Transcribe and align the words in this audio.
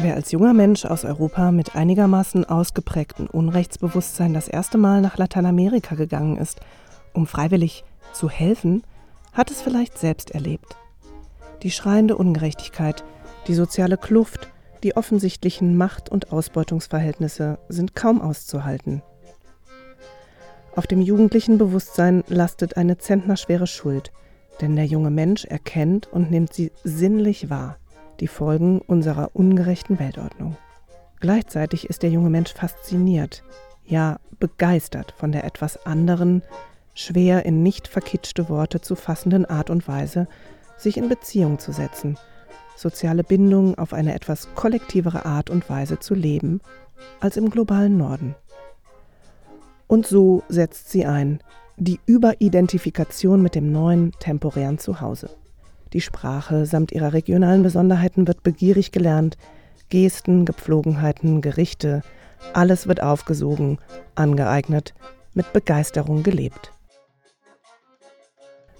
Wer 0.00 0.14
als 0.14 0.30
junger 0.30 0.54
Mensch 0.54 0.84
aus 0.84 1.04
Europa 1.04 1.50
mit 1.50 1.74
einigermaßen 1.74 2.44
ausgeprägtem 2.44 3.26
Unrechtsbewusstsein 3.26 4.32
das 4.32 4.46
erste 4.46 4.78
Mal 4.78 5.00
nach 5.00 5.18
Lateinamerika 5.18 5.96
gegangen 5.96 6.36
ist, 6.36 6.60
um 7.14 7.26
freiwillig 7.26 7.82
zu 8.12 8.30
helfen, 8.30 8.84
hat 9.32 9.50
es 9.50 9.60
vielleicht 9.60 9.98
selbst 9.98 10.30
erlebt. 10.30 10.76
Die 11.64 11.72
schreiende 11.72 12.16
Ungerechtigkeit, 12.16 13.02
die 13.48 13.54
soziale 13.54 13.96
Kluft, 13.96 14.48
die 14.84 14.96
offensichtlichen 14.96 15.76
Macht- 15.76 16.10
und 16.10 16.30
Ausbeutungsverhältnisse 16.32 17.58
sind 17.68 17.96
kaum 17.96 18.20
auszuhalten. 18.20 19.02
Auf 20.76 20.86
dem 20.86 21.02
jugendlichen 21.02 21.58
Bewusstsein 21.58 22.22
lastet 22.28 22.76
eine 22.76 22.98
zentnerschwere 22.98 23.66
Schuld, 23.66 24.12
denn 24.60 24.76
der 24.76 24.86
junge 24.86 25.10
Mensch 25.10 25.44
erkennt 25.44 26.06
und 26.06 26.30
nimmt 26.30 26.52
sie 26.52 26.70
sinnlich 26.84 27.50
wahr 27.50 27.78
die 28.20 28.28
Folgen 28.28 28.80
unserer 28.80 29.30
ungerechten 29.34 29.98
Weltordnung. 29.98 30.56
Gleichzeitig 31.20 31.88
ist 31.88 32.02
der 32.02 32.10
junge 32.10 32.30
Mensch 32.30 32.52
fasziniert, 32.52 33.42
ja 33.84 34.18
begeistert 34.38 35.14
von 35.16 35.32
der 35.32 35.44
etwas 35.44 35.84
anderen, 35.86 36.42
schwer 36.94 37.44
in 37.44 37.62
nicht 37.62 37.88
verkitschte 37.88 38.48
Worte 38.48 38.80
zu 38.80 38.96
fassenden 38.96 39.44
Art 39.44 39.70
und 39.70 39.86
Weise, 39.88 40.28
sich 40.76 40.96
in 40.96 41.08
Beziehung 41.08 41.58
zu 41.58 41.72
setzen, 41.72 42.16
soziale 42.76 43.24
Bindungen 43.24 43.76
auf 43.76 43.92
eine 43.92 44.14
etwas 44.14 44.54
kollektivere 44.54 45.24
Art 45.24 45.50
und 45.50 45.68
Weise 45.68 45.98
zu 45.98 46.14
leben 46.14 46.60
als 47.20 47.36
im 47.36 47.50
globalen 47.50 47.96
Norden. 47.96 48.34
Und 49.86 50.06
so 50.06 50.42
setzt 50.48 50.90
sie 50.90 51.06
ein, 51.06 51.40
die 51.76 52.00
Überidentifikation 52.06 53.42
mit 53.42 53.54
dem 53.54 53.72
neuen 53.72 54.12
temporären 54.18 54.78
Zuhause. 54.78 55.30
Die 55.92 56.00
Sprache 56.00 56.66
samt 56.66 56.92
ihrer 56.92 57.12
regionalen 57.12 57.62
Besonderheiten 57.62 58.26
wird 58.26 58.42
begierig 58.42 58.92
gelernt. 58.92 59.36
Gesten, 59.88 60.44
Gepflogenheiten, 60.44 61.40
Gerichte, 61.40 62.02
alles 62.52 62.86
wird 62.86 63.02
aufgesogen, 63.02 63.78
angeeignet, 64.14 64.94
mit 65.34 65.52
Begeisterung 65.52 66.22
gelebt. 66.22 66.72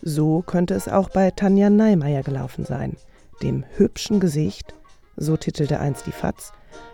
So 0.02 0.42
könnte 0.42 0.74
es 0.74 0.88
auch 0.88 1.08
bei 1.08 1.30
Tanja 1.30 1.70
Neimeyer 1.70 2.22
gelaufen 2.22 2.64
sein, 2.64 2.96
dem 3.42 3.64
hübschen 3.76 4.20
Gesicht, 4.20 4.74
so 5.16 5.36
titelte 5.36 5.80
einst 5.80 6.06
die 6.06 6.12
FAZ, 6.12 6.52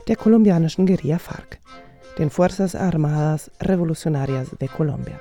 der 0.08 0.16
kolumbianischen 0.16 0.86
Guerilla 0.86 1.18
FARC, 1.18 1.58
den 2.18 2.30
Fuerzas 2.30 2.74
Armadas 2.74 3.50
Revolucionarias 3.60 4.50
de 4.60 4.68
Colombia. 4.68 5.20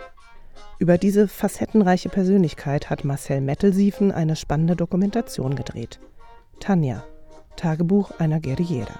Über 0.79 0.97
diese 0.97 1.27
facettenreiche 1.27 2.09
Persönlichkeit 2.09 2.89
hat 2.89 3.05
Marcel 3.05 3.41
Mettelsiefen 3.41 4.11
eine 4.11 4.35
spannende 4.35 4.75
Dokumentation 4.75 5.55
gedreht. 5.55 5.99
Tanja, 6.59 7.03
Tagebuch 7.55 8.11
einer 8.19 8.39
Guerillera. 8.39 8.99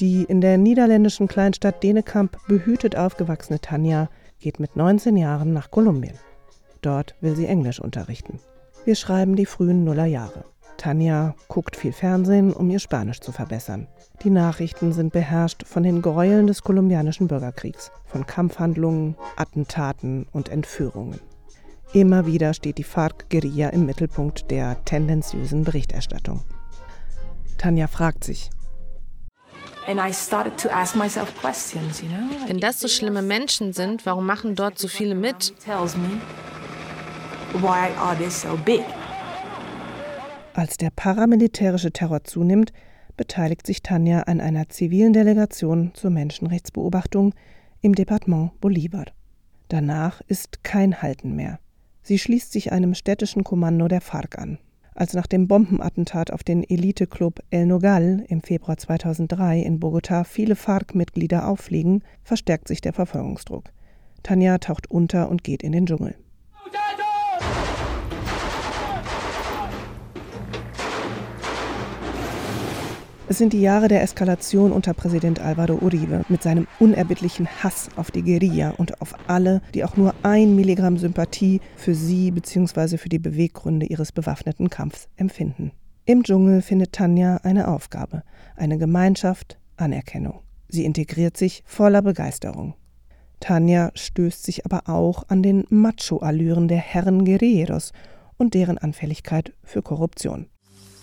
Die 0.00 0.24
in 0.24 0.40
der 0.40 0.58
niederländischen 0.58 1.28
Kleinstadt 1.28 1.82
Denekamp 1.82 2.38
behütet 2.46 2.96
aufgewachsene 2.96 3.60
Tanja 3.60 4.08
geht 4.40 4.60
mit 4.60 4.76
19 4.76 5.16
Jahren 5.16 5.52
nach 5.52 5.70
Kolumbien. 5.70 6.18
Dort 6.80 7.14
will 7.20 7.36
sie 7.36 7.46
Englisch 7.46 7.80
unterrichten. 7.80 8.40
Wir 8.84 8.96
schreiben 8.96 9.36
die 9.36 9.46
frühen 9.46 9.84
Nullerjahre. 9.84 10.44
Tanja 10.82 11.36
guckt 11.46 11.76
viel 11.76 11.92
Fernsehen, 11.92 12.52
um 12.52 12.68
ihr 12.68 12.80
Spanisch 12.80 13.20
zu 13.20 13.30
verbessern. 13.30 13.86
Die 14.24 14.30
Nachrichten 14.30 14.92
sind 14.92 15.12
beherrscht 15.12 15.64
von 15.64 15.84
den 15.84 16.02
Gräueln 16.02 16.48
des 16.48 16.62
kolumbianischen 16.62 17.28
Bürgerkriegs, 17.28 17.92
von 18.04 18.26
Kampfhandlungen, 18.26 19.14
Attentaten 19.36 20.26
und 20.32 20.48
Entführungen. 20.48 21.20
Immer 21.92 22.26
wieder 22.26 22.52
steht 22.52 22.78
die 22.78 22.82
FARC-Guerilla 22.82 23.68
im 23.68 23.86
Mittelpunkt 23.86 24.50
der 24.50 24.84
tendenziösen 24.84 25.62
Berichterstattung. 25.62 26.42
Tanja 27.58 27.86
fragt 27.86 28.24
sich, 28.24 28.50
wenn 29.86 29.98
das 32.58 32.80
so 32.80 32.88
schlimme 32.88 33.22
Menschen 33.22 33.72
sind, 33.72 34.04
warum 34.04 34.26
machen 34.26 34.56
dort 34.56 34.80
so 34.80 34.88
viele 34.88 35.14
mit? 35.14 35.54
Als 40.54 40.76
der 40.76 40.90
paramilitärische 40.90 41.92
Terror 41.92 42.24
zunimmt, 42.24 42.72
beteiligt 43.16 43.66
sich 43.66 43.82
Tanja 43.82 44.20
an 44.22 44.40
einer 44.40 44.68
zivilen 44.68 45.14
Delegation 45.14 45.92
zur 45.94 46.10
Menschenrechtsbeobachtung 46.10 47.34
im 47.80 47.94
Departement 47.94 48.52
Bolívar. 48.60 49.06
Danach 49.68 50.20
ist 50.26 50.62
kein 50.62 51.00
Halten 51.00 51.34
mehr. 51.34 51.58
Sie 52.02 52.18
schließt 52.18 52.52
sich 52.52 52.70
einem 52.70 52.94
städtischen 52.94 53.44
Kommando 53.44 53.88
der 53.88 54.02
FARC 54.02 54.38
an. 54.38 54.58
Als 54.94 55.14
nach 55.14 55.26
dem 55.26 55.48
Bombenattentat 55.48 56.30
auf 56.30 56.44
den 56.44 56.68
Eliteclub 56.68 57.40
El 57.48 57.64
Nogal 57.64 58.24
im 58.28 58.42
Februar 58.42 58.76
2003 58.76 59.60
in 59.60 59.80
Bogotá 59.80 60.24
viele 60.24 60.54
FARC-Mitglieder 60.54 61.48
auffliegen, 61.48 62.02
verstärkt 62.22 62.68
sich 62.68 62.82
der 62.82 62.92
Verfolgungsdruck. 62.92 63.70
Tanja 64.22 64.58
taucht 64.58 64.90
unter 64.90 65.30
und 65.30 65.44
geht 65.44 65.62
in 65.62 65.72
den 65.72 65.86
Dschungel. 65.86 66.14
Es 73.28 73.38
sind 73.38 73.52
die 73.52 73.60
Jahre 73.60 73.86
der 73.86 74.02
Eskalation 74.02 74.72
unter 74.72 74.94
Präsident 74.94 75.40
Alvaro 75.40 75.74
Uribe 75.74 76.24
mit 76.28 76.42
seinem 76.42 76.66
unerbittlichen 76.80 77.46
Hass 77.62 77.88
auf 77.96 78.10
die 78.10 78.22
Guerilla 78.22 78.70
und 78.76 79.00
auf 79.00 79.14
alle, 79.28 79.62
die 79.74 79.84
auch 79.84 79.96
nur 79.96 80.14
ein 80.24 80.56
Milligramm 80.56 80.98
Sympathie 80.98 81.60
für 81.76 81.94
sie 81.94 82.32
bzw. 82.32 82.98
für 82.98 83.08
die 83.08 83.20
Beweggründe 83.20 83.86
ihres 83.86 84.10
bewaffneten 84.10 84.70
Kampfs 84.70 85.08
empfinden. 85.16 85.70
Im 86.04 86.24
Dschungel 86.24 86.62
findet 86.62 86.92
Tanja 86.92 87.36
eine 87.44 87.68
Aufgabe, 87.68 88.24
eine 88.56 88.76
Gemeinschaft, 88.76 89.56
Anerkennung. 89.76 90.40
Sie 90.68 90.84
integriert 90.84 91.36
sich 91.36 91.62
voller 91.64 92.02
Begeisterung. 92.02 92.74
Tanja 93.38 93.92
stößt 93.94 94.42
sich 94.42 94.66
aber 94.66 94.88
auch 94.88 95.28
an 95.28 95.42
den 95.42 95.64
Macho-Allüren 95.68 96.66
der 96.66 96.78
Herren 96.78 97.24
Guerilleros 97.24 97.92
und 98.36 98.54
deren 98.54 98.78
Anfälligkeit 98.78 99.52
für 99.62 99.82
Korruption. 99.82 100.46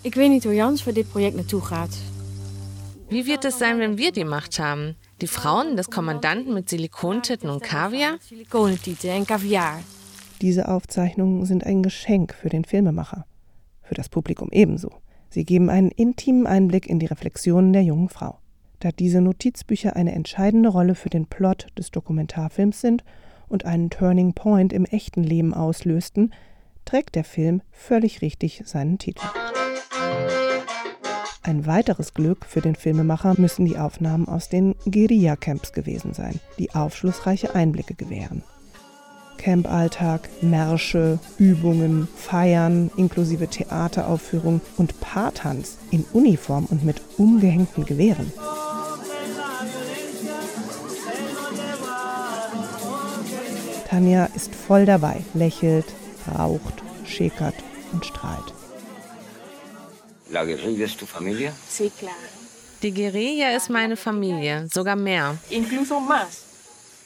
Ich 0.01 0.15
weiß 0.15 0.29
nicht, 0.29 0.45
wo 0.45 0.51
Jans 0.51 0.81
für 0.81 0.93
dit 0.93 1.11
Projekt 1.11 1.35
naartoe 1.35 1.61
gaat. 1.61 1.89
Wie 3.09 3.25
wird 3.25 3.43
es 3.43 3.59
sein, 3.59 3.79
wenn 3.79 3.97
wir 3.97 4.13
die 4.13 4.23
Macht 4.23 4.57
haben? 4.57 4.95
Die 5.19 5.27
Frauen 5.27 5.75
des 5.75 5.89
Kommandanten 5.89 6.53
mit 6.53 6.69
Silikontitten 6.69 7.49
und 7.49 7.61
Kaviar? 7.61 8.17
Silikontitten 8.21 9.17
und 9.17 9.27
Kaviar. 9.27 9.81
Diese 10.41 10.69
Aufzeichnungen 10.69 11.45
sind 11.45 11.65
ein 11.65 11.83
Geschenk 11.83 12.33
für 12.33 12.47
den 12.47 12.63
Filmemacher. 12.63 13.25
Für 13.81 13.93
das 13.93 14.07
Publikum 14.07 14.47
ebenso. 14.53 14.89
Sie 15.29 15.43
geben 15.43 15.69
einen 15.69 15.91
intimen 15.91 16.47
Einblick 16.47 16.87
in 16.87 16.99
die 16.99 17.07
Reflexionen 17.07 17.73
der 17.73 17.83
jungen 17.83 18.07
Frau. 18.07 18.39
Da 18.79 18.91
diese 18.93 19.19
Notizbücher 19.19 19.97
eine 19.97 20.13
entscheidende 20.13 20.69
Rolle 20.69 20.95
für 20.95 21.09
den 21.09 21.25
Plot 21.25 21.67
des 21.77 21.91
Dokumentarfilms 21.91 22.79
sind 22.79 23.03
und 23.49 23.65
einen 23.65 23.89
Turning 23.89 24.31
Point 24.33 24.71
im 24.71 24.85
echten 24.85 25.23
Leben 25.23 25.53
auslösten, 25.53 26.33
trägt 26.85 27.15
der 27.15 27.25
Film 27.25 27.61
völlig 27.71 28.21
richtig 28.21 28.63
seinen 28.65 28.97
Titel. 28.97 29.25
Ein 31.41 31.65
weiteres 31.65 32.13
Glück 32.13 32.45
für 32.45 32.61
den 32.61 32.75
Filmemacher 32.75 33.35
müssen 33.37 33.65
die 33.65 33.77
Aufnahmen 33.77 34.27
aus 34.27 34.49
den 34.49 34.75
Guerilla-Camps 34.85 35.71
gewesen 35.71 36.13
sein, 36.13 36.39
die 36.57 36.75
aufschlussreiche 36.75 37.55
Einblicke 37.55 37.95
gewähren. 37.95 38.43
Campalltag, 39.37 40.29
Märsche, 40.41 41.17
Übungen, 41.37 42.09
Feiern 42.13 42.91
inklusive 42.97 43.47
Theateraufführung 43.47 44.59
und 44.75 44.99
Paartanz 44.99 45.77
in 45.91 46.03
Uniform 46.11 46.65
und 46.65 46.83
mit 46.83 47.01
umgehängten 47.17 47.85
Gewehren. 47.85 48.33
Tanja 53.87 54.25
ist 54.35 54.53
voll 54.53 54.85
dabei, 54.85 55.21
lächelt, 55.33 55.85
raucht, 56.37 56.83
schäkert 57.05 57.55
und 57.93 58.05
strahlt. 58.05 58.53
La 60.31 60.45
guerrilla 60.45 60.85
es 60.85 60.95
tu 60.95 61.05
familia? 61.05 61.51
Sí, 61.67 61.91
claro. 61.97 62.15
Die 62.83 62.93
Guerilla 62.93 63.55
ist 63.55 63.69
meine 63.69 63.97
Familie, 63.97 64.67
sogar 64.71 64.95
mehr. 64.95 65.35
Incluso 65.49 65.99
más. 65.99 66.45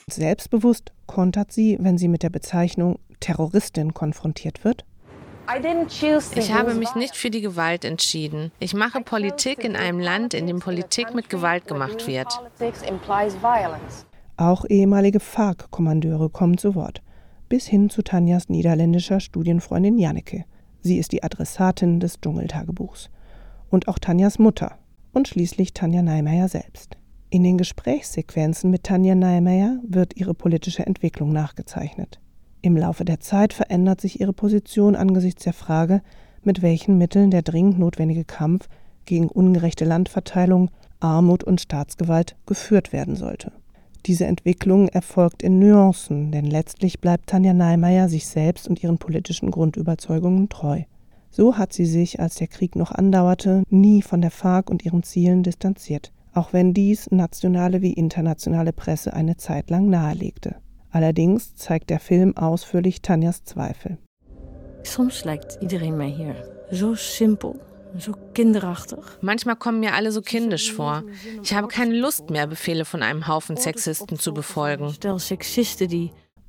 Selbstbewusst 0.07 0.91
kontert 1.07 1.51
sie, 1.51 1.77
wenn 1.79 1.97
sie 1.97 2.09
mit 2.09 2.21
der 2.21 2.29
Bezeichnung 2.29 2.99
Terroristin 3.21 3.93
konfrontiert 3.93 4.63
wird. 4.63 4.85
Ich 6.35 6.53
habe 6.53 6.73
mich 6.73 6.95
nicht 6.95 7.15
für 7.15 7.29
die 7.29 7.41
Gewalt 7.41 7.85
entschieden. 7.85 8.51
Ich 8.59 8.73
mache 8.73 9.01
Politik 9.01 9.63
in 9.63 9.75
einem 9.75 9.99
Land, 9.99 10.33
in 10.33 10.47
dem 10.47 10.59
Politik 10.59 11.13
mit 11.13 11.29
Gewalt 11.29 11.67
gemacht 11.67 12.07
wird. 12.07 12.27
Auch 14.37 14.65
ehemalige 14.69 15.19
FARC-Kommandeure 15.19 16.29
kommen 16.29 16.57
zu 16.57 16.75
Wort, 16.75 17.01
bis 17.49 17.67
hin 17.67 17.89
zu 17.89 18.01
Tanjas 18.01 18.49
niederländischer 18.49 19.19
Studienfreundin 19.19 19.97
Janneke. 19.97 20.45
Sie 20.83 20.97
ist 20.97 21.13
die 21.13 21.24
Adressatin 21.24 22.00
des 22.00 22.19
Dschungeltagebuchs. 22.19 23.09
Und 23.69 23.88
auch 23.88 23.97
Tanjas 23.97 24.38
Mutter 24.38 24.77
und 25.13 25.27
schließlich 25.27 25.74
Tanja 25.74 26.01
Neimeyer 26.01 26.50
selbst. 26.50 26.97
In 27.30 27.44
den 27.44 27.57
Gesprächssequenzen 27.57 28.69
mit 28.69 28.83
Tanja 28.83 29.15
Neimeyer 29.15 29.80
wird 29.88 30.15
ihre 30.18 30.35
politische 30.35 30.85
Entwicklung 30.85 31.31
nachgezeichnet. 31.31 32.19
Im 32.62 32.77
Laufe 32.77 33.06
der 33.06 33.19
Zeit 33.19 33.53
verändert 33.53 34.01
sich 34.01 34.19
ihre 34.19 34.33
Position 34.33 34.95
angesichts 34.95 35.44
der 35.44 35.53
Frage, 35.53 36.01
mit 36.44 36.62
welchen 36.62 36.97
Mitteln 36.97 37.31
der 37.31 37.41
dringend 37.41 37.79
notwendige 37.79 38.25
Kampf 38.25 38.68
gegen 39.06 39.29
ungerechte 39.29 39.86
Landverteilung, 39.86 40.69
Armut 41.00 41.44
und 41.44 41.62
Staatsgewalt 41.62 42.36
geführt 42.45 42.94
werden 42.94 43.15
sollte. 43.15 43.51
Diese 44.05 44.25
Entwicklung 44.25 44.89
erfolgt 44.89 45.44
in 45.44 45.59
Nuancen, 45.59 46.31
denn 46.31 46.45
letztlich 46.45 47.00
bleibt 47.00 47.27
Tanja 47.27 47.53
Neimeyer 47.53 48.09
sich 48.09 48.27
selbst 48.27 48.67
und 48.67 48.83
ihren 48.83 48.97
politischen 48.97 49.50
Grundüberzeugungen 49.50 50.50
treu. 50.50 50.81
So 51.29 51.57
hat 51.57 51.73
sie 51.73 51.85
sich, 51.85 52.19
als 52.19 52.35
der 52.35 52.47
Krieg 52.47 52.75
noch 52.75 52.91
andauerte, 52.91 53.63
nie 53.69 54.01
von 54.01 54.21
der 54.21 54.31
FARC 54.31 54.69
und 54.69 54.85
ihren 54.85 55.03
Zielen 55.03 55.41
distanziert, 55.41 56.11
auch 56.33 56.51
wenn 56.51 56.73
dies 56.73 57.09
nationale 57.11 57.81
wie 57.81 57.94
internationale 57.94 58.73
Presse 58.73 59.13
eine 59.13 59.38
Zeit 59.38 59.69
lang 59.69 59.89
nahelegte. 59.89 60.57
Allerdings 60.91 61.55
zeigt 61.55 61.89
der 61.89 62.00
Film 62.00 62.38
ausführlich 62.38 63.01
Tanjas 63.01 63.45
Zweifel. 63.45 63.97
Soms 64.83 65.23
lijkt 65.23 65.59
iedereen 65.61 65.97
mij 65.97 66.11
hier 66.11 66.35
zo 66.71 66.94
simpel 66.95 67.55
so 67.97 68.13
kinderachtig. 68.33 68.99
Manchmal 69.21 69.55
kommen 69.55 69.79
mir 69.79 69.93
alle 69.93 70.11
so 70.11 70.21
kindisch 70.21 70.73
vor. 70.73 71.03
Ich 71.41 71.53
habe 71.53 71.67
keine 71.67 71.93
Lust 71.93 72.29
mehr, 72.29 72.47
Befehle 72.47 72.85
von 72.85 73.03
einem 73.03 73.27
Haufen 73.27 73.57
Sexisten 73.57 74.19
zu 74.19 74.33
befolgen. 74.33 74.93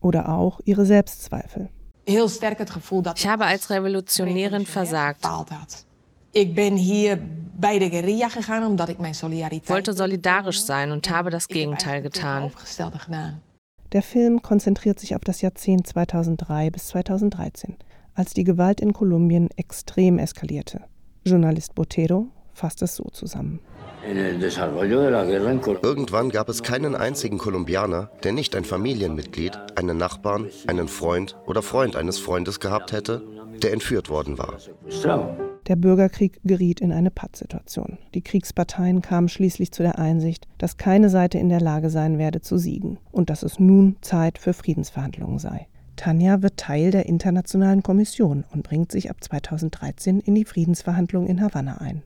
Oder 0.01 0.29
auch 0.29 0.61
ihre 0.65 0.87
Selbstzweifel. 0.87 1.71
Ich 2.07 2.19
habe 2.19 3.45
als 3.47 3.71
Revolutionärin 3.71 4.67
versagt. 4.67 5.25
Ich 6.33 6.55
bin 6.55 6.77
hier 6.77 7.19
bei 7.57 7.79
der 7.79 7.91
Guerilla 7.91 8.29
gegangen, 8.29 8.67
omdat 8.67 8.89
ich 8.89 8.99
meine 8.99 9.15
Solidarität 9.15 9.71
wollte 9.71 9.93
solidarisch 9.93 10.63
sein 10.63 10.91
und 10.91 11.09
habe 11.09 11.31
das 11.31 11.49
Gegenteil 11.49 12.03
getan. 12.03 12.51
Der 13.93 14.03
Film 14.03 14.43
konzentriert 14.43 14.99
sich 14.99 15.15
auf 15.15 15.23
das 15.23 15.41
Jahrzehnt 15.41 15.87
2003 15.87 16.71
bis 16.71 16.89
2013, 16.89 17.77
als 18.15 18.35
die 18.35 18.43
Gewalt 18.43 18.81
in 18.81 18.93
Kolumbien 18.93 19.49
extrem 19.57 20.19
eskalierte. 20.19 20.83
Journalist 21.25 21.75
Botero 21.75 22.29
fasst 22.53 22.83
es 22.83 22.97
so 22.97 23.05
zusammen. 23.13 23.61
Irgendwann 25.83 26.29
gab 26.29 26.49
es 26.49 26.63
keinen 26.63 26.95
einzigen 26.95 27.39
Kolumbianer, 27.39 28.11
der 28.23 28.33
nicht 28.33 28.55
ein 28.55 28.65
Familienmitglied, 28.65 29.59
einen 29.77 29.97
Nachbarn, 29.97 30.51
einen 30.67 30.89
Freund 30.89 31.37
oder 31.47 31.63
Freund 31.63 31.97
eines 31.97 32.19
Freundes 32.19 32.61
gehabt 32.61 32.93
hätte, 32.93 33.23
der 33.63 33.73
entführt 33.73 34.11
worden 34.11 34.37
war. 34.37 34.59
Der 35.67 35.77
Bürgerkrieg 35.77 36.41
geriet 36.45 36.83
in 36.83 36.93
eine 36.93 37.11
Pattsituation. 37.11 37.97
Die 38.13 38.21
Kriegsparteien 38.21 39.01
kamen 39.01 39.31
schließlich 39.31 39.73
zu 39.73 39.83
der 39.83 39.99
Einsicht, 39.99 40.47
dass 40.59 40.77
keine 40.77 41.09
Seite 41.09 41.39
in 41.39 41.49
der 41.49 41.63
Lage 41.63 41.89
sein 41.89 42.19
werde 42.19 42.43
zu 42.43 42.59
siegen 42.59 42.99
und 43.11 43.31
dass 43.31 43.43
es 43.43 43.59
nun 43.59 43.97
Zeit 44.03 44.37
für 44.37 44.53
Friedensverhandlungen 44.53 45.39
sei. 45.39 45.67
Tanja 45.97 46.43
wird 46.43 46.57
Teil 46.57 46.91
der 46.91 47.07
Internationalen 47.07 47.83
Kommission 47.83 48.45
und 48.53 48.63
bringt 48.63 48.93
sich 48.93 49.11
ab 49.11 49.17
2013 49.21 50.21
in 50.21 50.35
die 50.35 50.45
Friedensverhandlungen 50.45 51.29
in 51.29 51.41
Havanna 51.41 51.79
ein. 51.79 52.03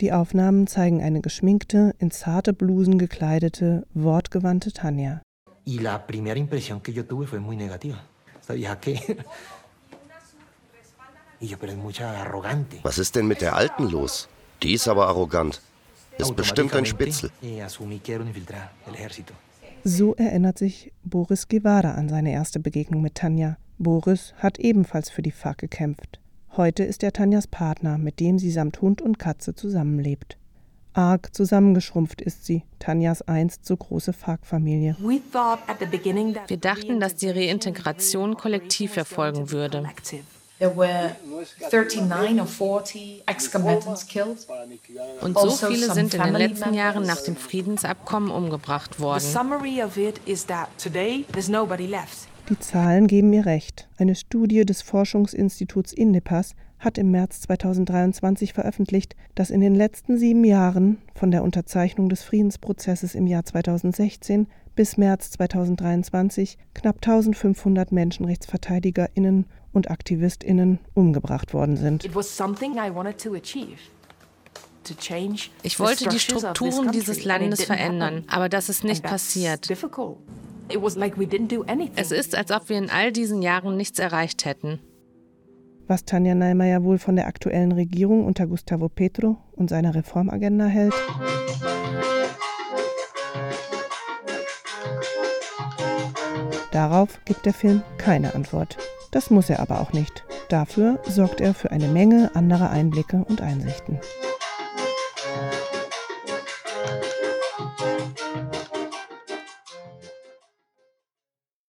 Die 0.00 0.12
Aufnahmen 0.12 0.66
zeigen 0.66 1.02
eine 1.02 1.20
geschminkte, 1.20 1.94
in 1.98 2.10
zarte 2.10 2.52
Blusen 2.52 2.98
gekleidete, 2.98 3.86
wortgewandte 3.94 4.72
Tanja. 4.72 5.22
Y 5.66 5.78
la 5.80 6.06
primera 6.06 6.38
impresión 6.38 6.82
que 6.82 6.92
yo 6.92 7.04
tuve 7.04 7.26
fue 7.26 7.40
muy 7.40 7.56
negativa. 7.56 7.98
Was 12.82 12.98
ist 12.98 13.16
denn 13.16 13.26
mit 13.26 13.40
der 13.40 13.54
Alten 13.54 13.88
los? 13.88 14.28
Die 14.62 14.72
ist 14.74 14.88
aber 14.88 15.08
arrogant. 15.08 15.60
Ist 16.18 16.36
bestimmt 16.36 16.74
ein 16.74 16.86
Spitzel. 16.86 17.30
So 19.86 20.14
erinnert 20.14 20.56
sich 20.56 20.92
Boris 21.04 21.46
Guevara 21.46 21.92
an 21.92 22.08
seine 22.08 22.32
erste 22.32 22.58
Begegnung 22.58 23.02
mit 23.02 23.16
Tanja. 23.16 23.58
Boris 23.76 24.32
hat 24.38 24.58
ebenfalls 24.58 25.10
für 25.10 25.20
die 25.20 25.30
FARC 25.30 25.58
gekämpft. 25.58 26.20
Heute 26.56 26.84
ist 26.84 27.02
er 27.02 27.12
Tanjas 27.12 27.46
Partner, 27.46 27.98
mit 27.98 28.18
dem 28.18 28.38
sie 28.38 28.50
samt 28.50 28.80
Hund 28.80 29.02
und 29.02 29.18
Katze 29.18 29.54
zusammenlebt. 29.54 30.38
Arg 30.94 31.34
zusammengeschrumpft 31.34 32.22
ist 32.22 32.46
sie, 32.46 32.62
Tanjas 32.78 33.20
einst 33.20 33.66
so 33.66 33.76
große 33.76 34.14
FARC-Familie. 34.14 34.96
Wir 35.00 36.56
dachten, 36.56 37.00
dass 37.00 37.16
die 37.16 37.28
Reintegration 37.28 38.36
kollektiv 38.38 38.96
erfolgen 38.96 39.50
würde. 39.50 39.84
Und 45.20 45.34
so 45.34 45.40
also 45.40 45.66
viele 45.66 45.92
sind 45.92 46.14
in 46.14 46.22
den 46.22 46.34
letzten 46.34 46.74
Jahren 46.74 47.04
nach 47.04 47.20
dem 47.22 47.36
Friedensabkommen 47.36 48.30
umgebracht 48.30 49.00
worden. 49.00 49.22
Die 52.50 52.58
Zahlen 52.58 53.06
geben 53.06 53.30
mir 53.30 53.46
recht. 53.46 53.88
Eine 53.96 54.14
Studie 54.14 54.66
des 54.66 54.82
Forschungsinstituts 54.82 55.92
Indepas 55.92 56.54
hat 56.78 56.98
im 56.98 57.10
März 57.10 57.40
2023 57.42 58.52
veröffentlicht, 58.52 59.16
dass 59.34 59.50
in 59.50 59.60
den 59.60 59.74
letzten 59.74 60.18
sieben 60.18 60.44
Jahren 60.44 60.98
von 61.14 61.30
der 61.30 61.42
Unterzeichnung 61.42 62.10
des 62.10 62.22
Friedensprozesses 62.22 63.14
im 63.14 63.26
Jahr 63.26 63.44
2016 63.44 64.46
bis 64.76 64.98
März 64.98 65.30
2023 65.30 66.58
knapp 66.74 66.96
1500 66.96 67.92
Menschenrechtsverteidigerinnen 67.92 69.46
und 69.74 69.90
Aktivistinnen 69.90 70.78
umgebracht 70.94 71.52
worden 71.52 71.76
sind. 71.76 72.04
Ich 72.04 72.14
wollte 75.80 76.08
die 76.08 76.18
Strukturen 76.18 76.92
dieses 76.92 77.24
Landes 77.24 77.64
verändern, 77.64 78.24
aber 78.28 78.48
das 78.48 78.68
ist 78.68 78.84
nicht 78.84 79.02
passiert. 79.02 79.68
Es 81.96 82.10
ist, 82.10 82.34
als 82.34 82.50
ob 82.50 82.68
wir 82.68 82.78
in 82.78 82.90
all 82.90 83.12
diesen 83.12 83.42
Jahren 83.42 83.76
nichts 83.76 83.98
erreicht 83.98 84.44
hätten. 84.44 84.78
Was 85.86 86.06
Tanja 86.06 86.34
Neimeyer 86.34 86.82
wohl 86.82 86.98
von 86.98 87.16
der 87.16 87.26
aktuellen 87.26 87.72
Regierung 87.72 88.24
unter 88.24 88.46
Gustavo 88.46 88.88
Petro 88.88 89.36
und 89.52 89.68
seiner 89.68 89.94
Reformagenda 89.94 90.64
hält? 90.64 90.94
Darauf 96.74 97.20
gibt 97.24 97.46
der 97.46 97.54
Film 97.54 97.82
keine 97.98 98.34
Antwort. 98.34 98.76
Das 99.12 99.30
muss 99.30 99.48
er 99.48 99.60
aber 99.60 99.80
auch 99.80 99.92
nicht. 99.92 100.24
Dafür 100.48 100.98
sorgt 101.04 101.40
er 101.40 101.54
für 101.54 101.70
eine 101.70 101.86
Menge 101.86 102.32
anderer 102.34 102.70
Einblicke 102.70 103.24
und 103.28 103.40
Einsichten. 103.40 104.00